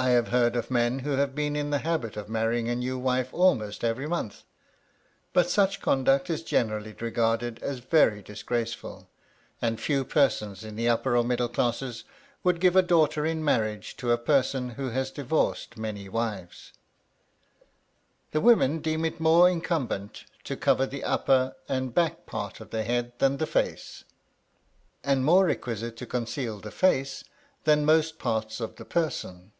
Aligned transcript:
"I 0.00 0.10
have 0.10 0.28
heard 0.28 0.54
of 0.54 0.70
men 0.70 1.00
who 1.00 1.16
have 1.16 1.34
been 1.34 1.56
in 1.56 1.70
the 1.70 1.80
habit 1.80 2.16
of 2.16 2.28
marrying 2.28 2.68
a 2.68 2.76
new 2.76 2.96
wife 2.96 3.34
almost 3.34 3.82
every 3.82 4.06
month." 4.06 4.44
But 5.32 5.50
such 5.50 5.80
conduct 5.80 6.30
is 6.30 6.44
generally 6.44 6.92
regarded 7.00 7.60
as 7.64 7.80
very 7.80 8.22
disgraceful; 8.22 9.08
and 9.60 9.80
few 9.80 10.04
persons 10.04 10.62
in 10.62 10.76
the 10.76 10.88
upper 10.88 11.16
or 11.16 11.24
middle 11.24 11.48
classes 11.48 12.04
would 12.44 12.60
give 12.60 12.76
a 12.76 12.82
daughter 12.82 13.26
in 13.26 13.44
marriage 13.44 13.96
to 13.96 14.12
a 14.12 14.18
person 14.18 14.68
who 14.70 14.90
had 14.90 15.12
divorced 15.14 15.76
many 15.76 16.08
wives. 16.08 16.72
The 18.30 18.40
women 18.40 18.78
deem 18.78 19.04
it 19.04 19.18
more 19.18 19.50
incumbent 19.50 20.26
to 20.44 20.56
cover 20.56 20.86
the 20.86 21.02
upper 21.02 21.56
and 21.68 21.92
back 21.92 22.24
part 22.24 22.60
of 22.60 22.70
the 22.70 22.84
head 22.84 23.14
than 23.18 23.38
the 23.38 23.48
face; 23.48 24.04
and 25.02 25.24
more 25.24 25.46
requisite 25.46 25.96
to 25.96 26.06
conceal 26.06 26.60
the 26.60 26.70
face 26.70 27.24
than 27.64 27.84
most 27.84 28.20
parts 28.20 28.60
of 28.60 28.76
the 28.76 28.84
person. 28.84 29.50